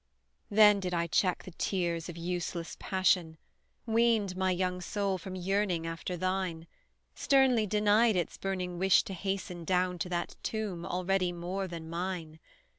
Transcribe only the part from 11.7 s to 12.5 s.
mine.